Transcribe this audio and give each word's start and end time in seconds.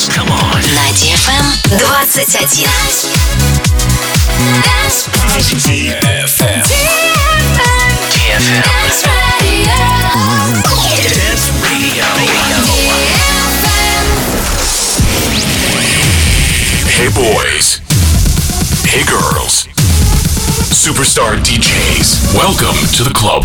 Dance. 0.00 0.16
Come 0.16 0.30
on. 0.30 0.60
На 0.74 0.88
DFM 0.96 1.44
21. 1.68 2.06
DFM. 5.60 6.16
DFM. 6.30 6.62
Dance 8.40 9.04
Radio. 9.28 9.76
Dance 11.04 11.50
Radio. 11.60 12.06
Hey 16.88 17.08
boys. 17.12 17.80
Hey 18.86 19.04
girls. 19.04 19.68
Superstar 20.72 21.36
DJs. 21.44 22.34
Welcome 22.34 22.76
to 22.96 23.02
the 23.04 23.12
club. 23.12 23.44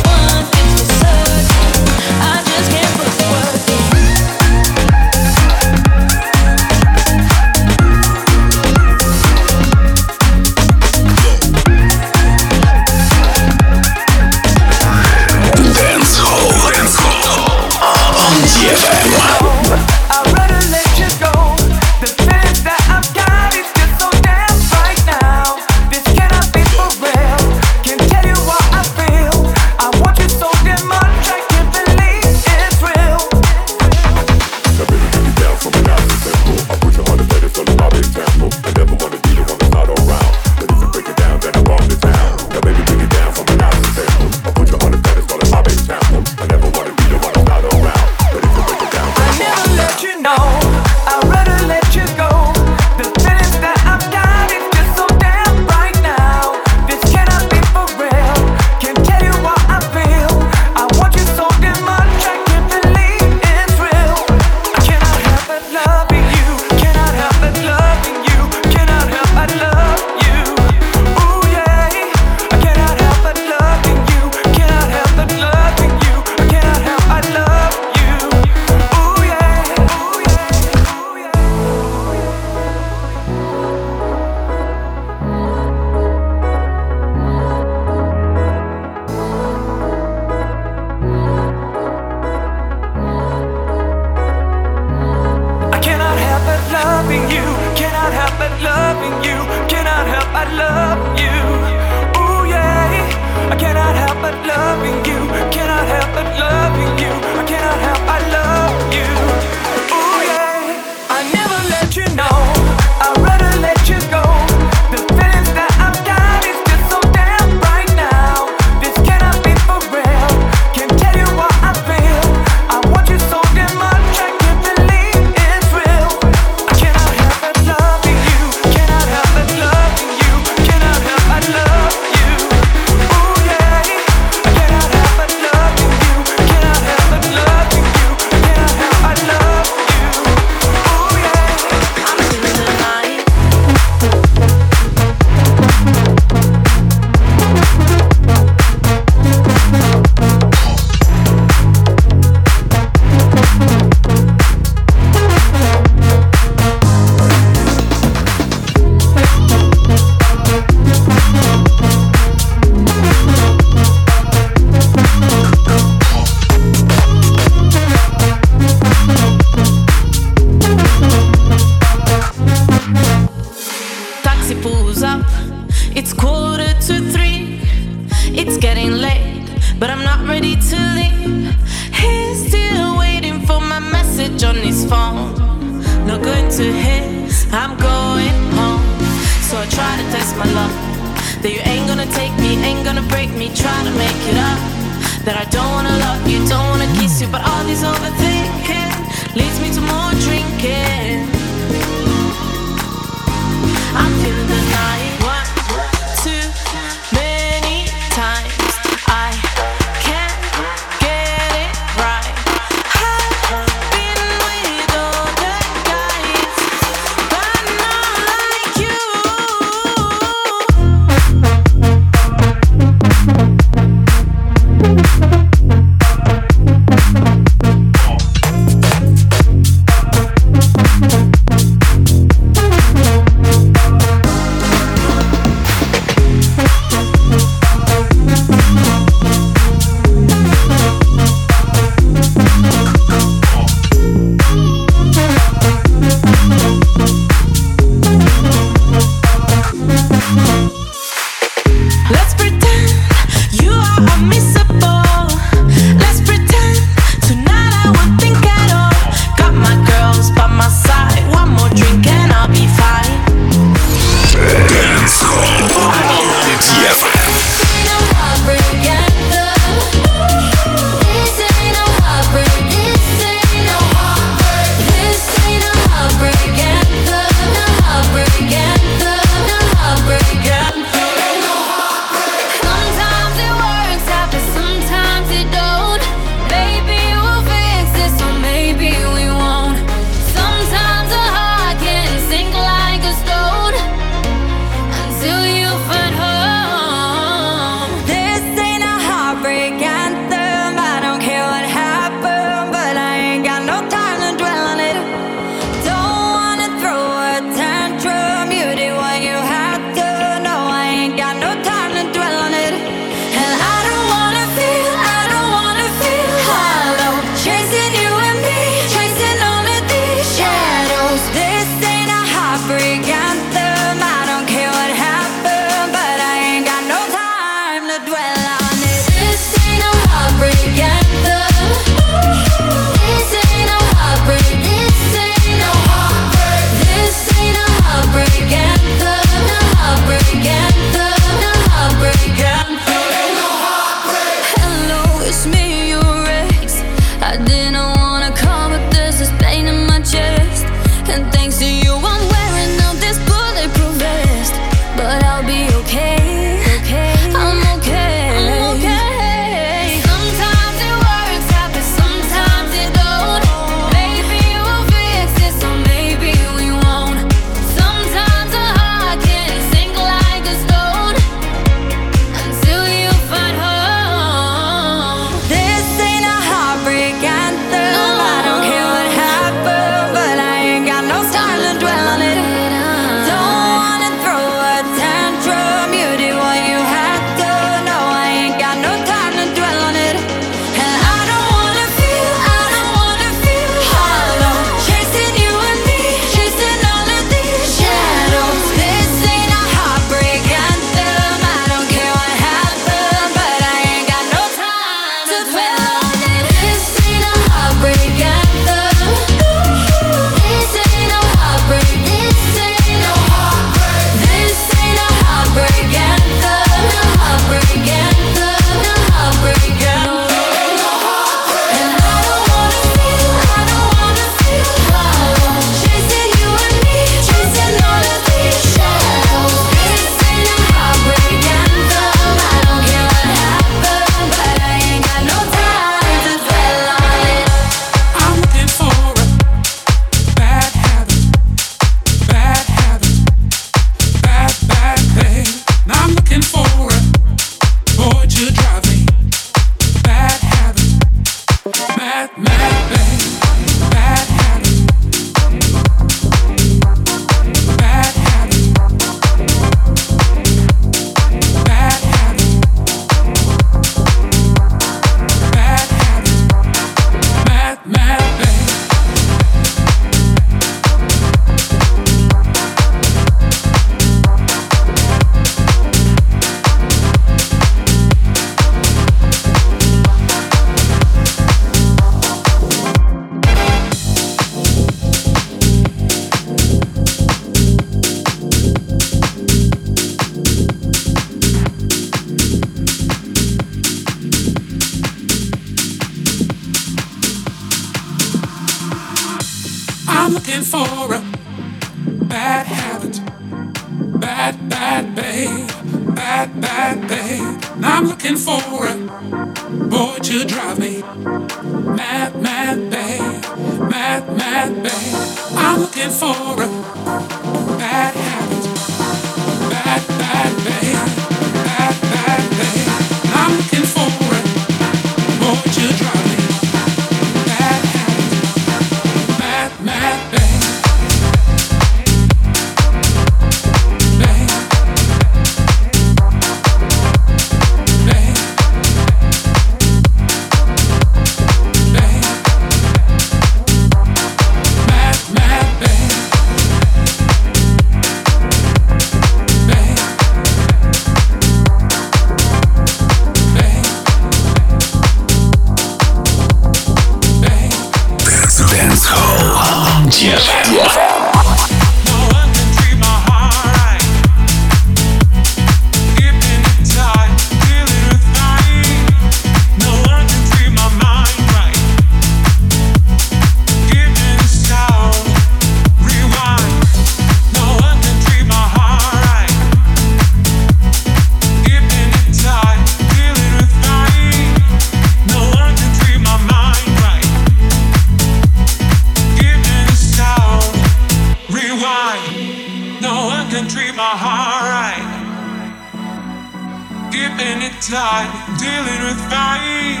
and 597.38 597.62
it 597.62 597.76
tight, 597.82 598.30
dealing 598.56 599.00
with 599.04 599.20
fate. 599.28 600.00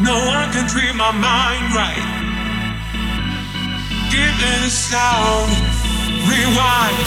No 0.00 0.14
one 0.30 0.50
can 0.52 0.68
treat 0.68 0.94
my 0.94 1.10
mind 1.10 1.74
right. 1.74 2.06
Give 4.10 4.30
it 4.30 4.60
a 4.62 4.70
sound, 4.70 5.50
rewind. 6.30 6.98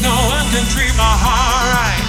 No 0.00 0.14
one 0.32 0.46
can 0.52 0.64
treat 0.72 0.94
my 0.96 1.14
heart 1.20 1.68
right. 1.76 2.06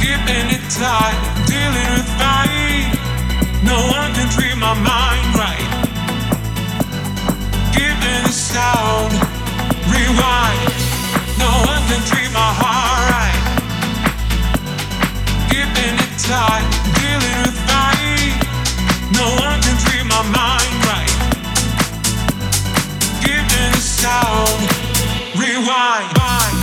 Give 0.00 0.20
it 0.28 0.62
tight, 0.68 1.18
dealing 1.48 1.90
with 1.96 2.08
fate. 2.20 2.92
No 3.64 3.78
one 3.96 4.12
can 4.12 4.28
treat 4.28 4.56
my 4.56 4.74
mind 4.74 5.26
right. 5.40 5.68
Give 7.72 7.96
it 7.96 8.28
a 8.28 8.32
sound, 8.32 9.12
rewind. 9.88 10.68
No 11.38 11.50
one 11.64 11.82
can 11.88 12.02
treat 12.04 12.30
my 12.32 12.52
heart. 12.60 12.85
inside, 16.26 16.66
dealing 16.98 17.38
with. 17.44 17.56
No 19.14 19.28
one 19.46 19.60
can 19.62 19.76
my 20.08 20.22
mind 20.34 20.74
right. 20.90 21.14
Give 23.22 23.44
me 23.52 23.70
the 23.70 23.80
sound, 23.80 24.60
rewind. 25.38 26.55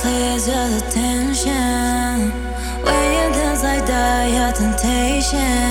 pleasure, 0.00 0.68
the 0.74 0.80
tension. 0.90 2.30
When 2.84 3.06
you 3.16 3.26
dance 3.34 3.62
like 3.62 3.86
die. 3.86 4.28
your 4.28 4.52
temptation. 4.52 5.67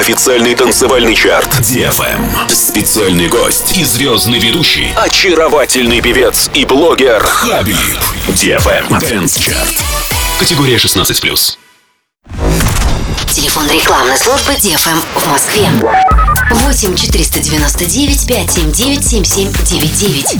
официальный 0.00 0.54
танцевальный 0.54 1.14
чарт 1.14 1.50
DFM. 1.60 2.16
Эм. 2.16 2.48
Специальный 2.48 3.28
гость 3.28 3.76
и 3.76 3.84
звездный 3.84 4.38
ведущий. 4.38 4.88
Очаровательный 4.96 6.00
певец 6.00 6.50
и 6.54 6.64
блогер 6.64 7.22
Хаби 7.22 7.76
DFM. 8.28 8.88
Dance 8.88 9.38
Chart 9.38 9.78
Категория 10.38 10.76
16+. 10.76 11.58
Телефон 13.28 13.70
рекламной 13.70 14.16
службы 14.16 14.52
DFM 14.52 15.04
в 15.14 15.26
Москве. 15.28 15.68
8 16.50 16.96
499 16.96 18.26
579 18.26 19.06
7799. 19.06 20.38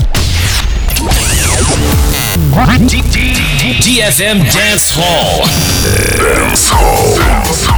DFM 3.79 4.41
Dance 4.41 4.95
Hall. 4.97 5.45
Dance 6.17 6.71
Hall. 6.71 7.15
Dance 7.15 7.67
Hall. 7.67 7.70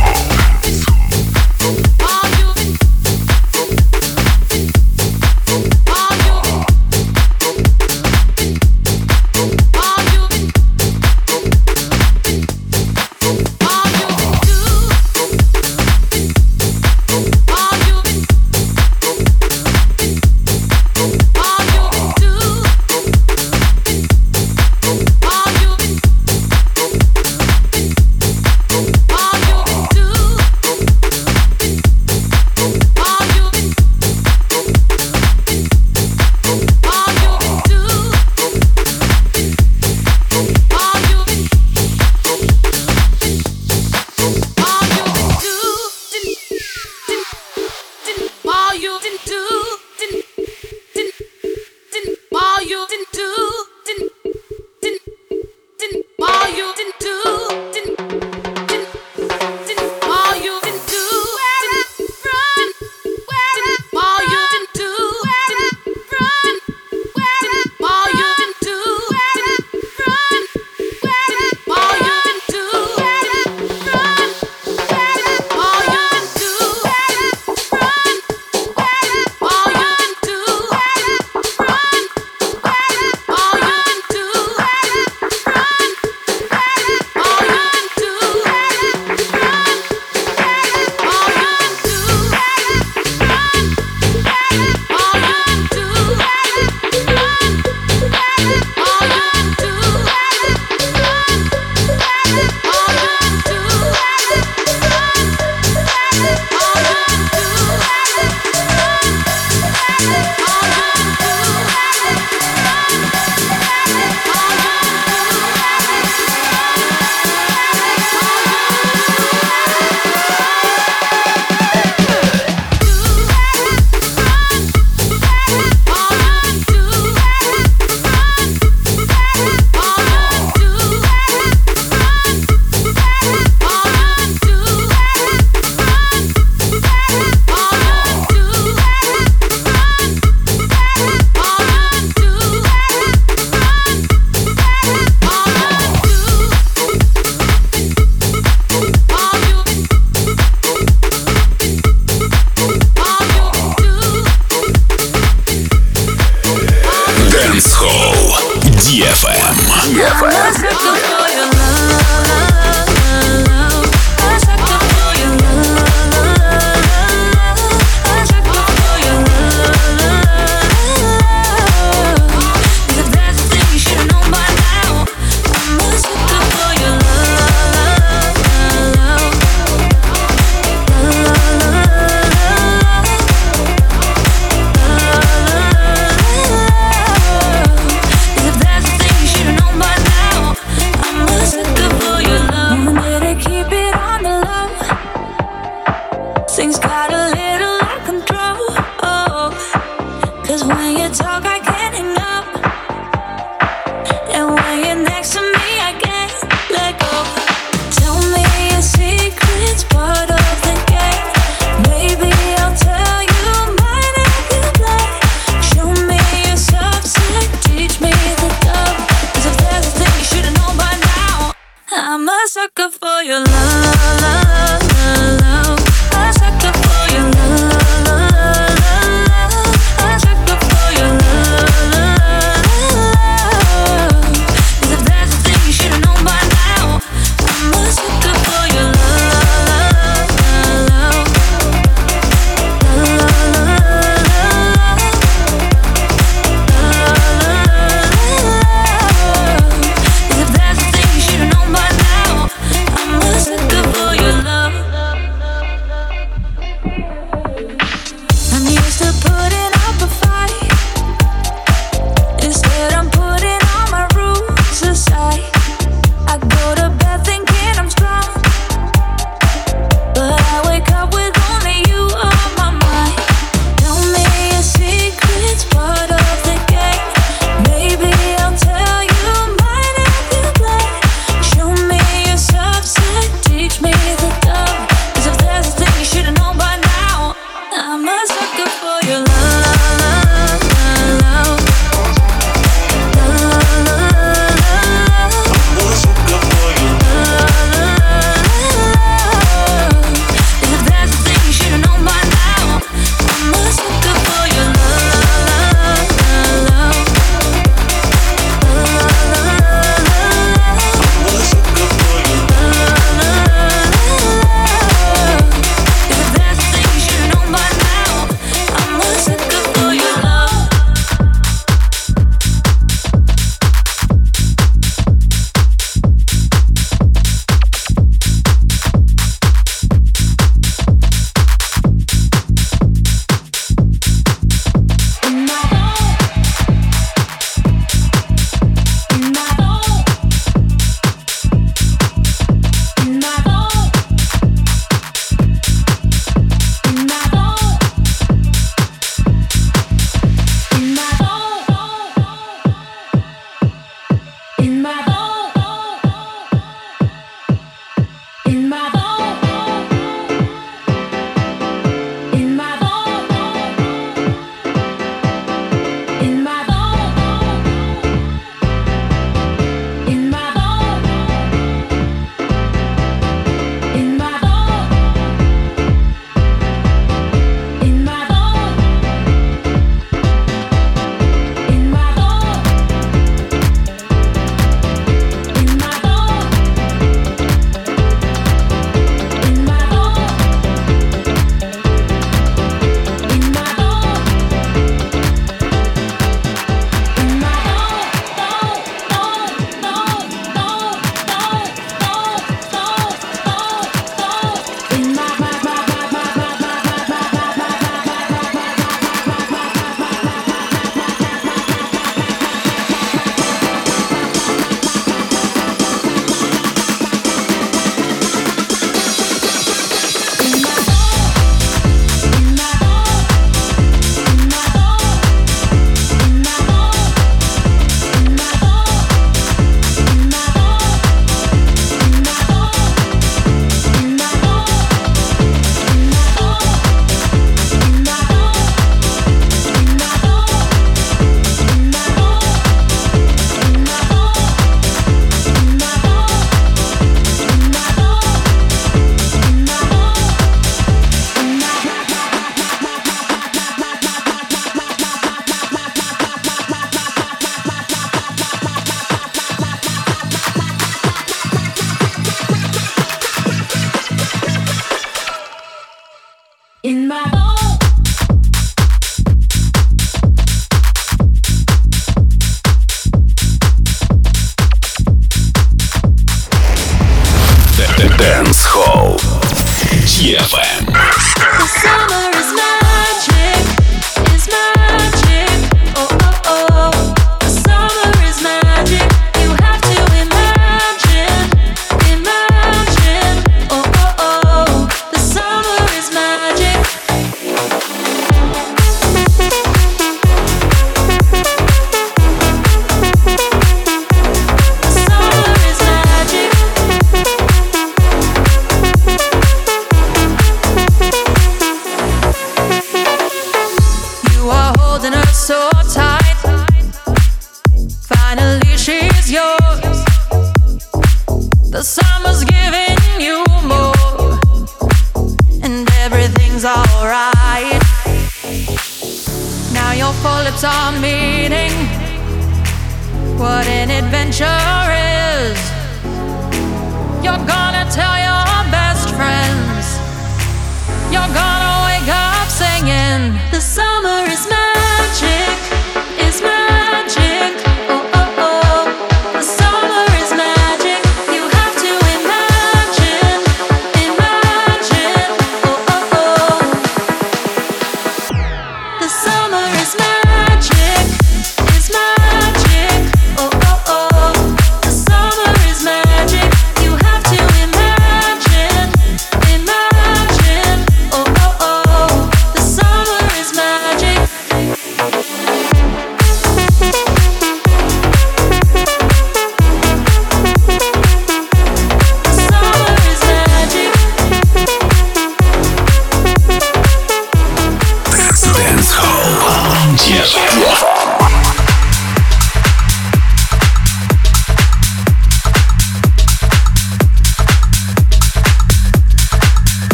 Another 543.16 543.62
spot, 543.62 544.04
you'll 544.04 544.34
be 544.34 544.36
trying 544.36 544.73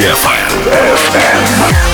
love. 0.00 1.93